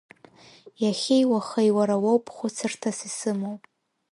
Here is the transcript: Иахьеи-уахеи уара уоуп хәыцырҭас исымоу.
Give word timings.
Иахьеи-уахеи 0.83 1.71
уара 1.77 1.95
уоуп 2.03 2.25
хәыцырҭас 2.35 2.99
исымоу. 3.07 3.57